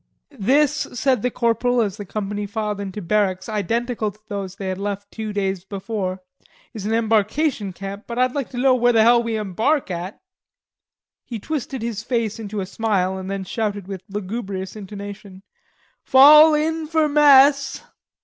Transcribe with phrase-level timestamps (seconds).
[0.39, 4.79] "This," said the corporal, as the company filed into barracks identical to those they had
[4.79, 6.23] left two days before,
[6.73, 10.19] "is an embarkation camp, but I'd like to know where the hell we embark at."
[11.23, 15.43] He twisted his face into a smile, and then shouted with lugubrious intonation:
[16.03, 17.83] "Fall in for mess."